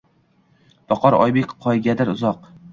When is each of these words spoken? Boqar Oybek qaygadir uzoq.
Boqar 0.95 1.19
Oybek 1.19 1.55
qaygadir 1.67 2.15
uzoq. 2.19 2.53